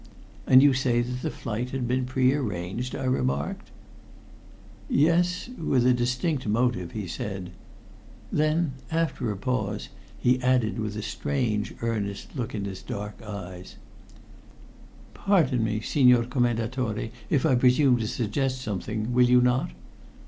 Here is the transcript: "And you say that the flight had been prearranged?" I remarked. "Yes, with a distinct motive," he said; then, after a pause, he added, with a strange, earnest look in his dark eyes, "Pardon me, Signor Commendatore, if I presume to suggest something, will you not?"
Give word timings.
"And 0.47 0.63
you 0.63 0.73
say 0.73 1.01
that 1.03 1.21
the 1.21 1.29
flight 1.29 1.69
had 1.69 1.87
been 1.87 2.07
prearranged?" 2.07 2.95
I 2.95 3.03
remarked. 3.03 3.69
"Yes, 4.89 5.47
with 5.63 5.85
a 5.85 5.93
distinct 5.93 6.47
motive," 6.47 6.93
he 6.93 7.05
said; 7.05 7.51
then, 8.31 8.71
after 8.89 9.31
a 9.31 9.37
pause, 9.37 9.89
he 10.17 10.41
added, 10.41 10.79
with 10.79 10.95
a 10.97 11.03
strange, 11.03 11.75
earnest 11.83 12.35
look 12.35 12.55
in 12.55 12.65
his 12.65 12.81
dark 12.81 13.21
eyes, 13.21 13.75
"Pardon 15.13 15.63
me, 15.63 15.81
Signor 15.81 16.23
Commendatore, 16.23 17.11
if 17.29 17.45
I 17.45 17.53
presume 17.53 17.97
to 17.97 18.07
suggest 18.07 18.59
something, 18.59 19.13
will 19.13 19.29
you 19.29 19.39
not?" 19.39 19.69